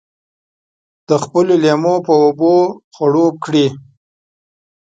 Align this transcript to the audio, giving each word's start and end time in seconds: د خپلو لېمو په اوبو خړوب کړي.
د 1.07 1.09
خپلو 1.23 1.53
لېمو 1.63 1.95
په 2.05 2.13
اوبو 2.23 2.53
خړوب 2.95 3.33
کړي. 3.45 3.67